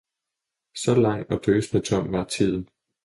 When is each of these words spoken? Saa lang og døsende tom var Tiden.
Saa 0.81 0.97
lang 1.05 1.21
og 1.31 1.39
døsende 1.45 1.85
tom 1.89 2.11
var 2.13 2.23
Tiden. 2.23 2.69